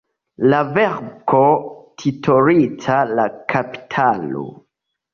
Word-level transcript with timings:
La 0.53 0.61
verko, 0.77 1.43
titolita 2.05 2.99
"La 3.21 3.31
kapitalo. 3.57 4.47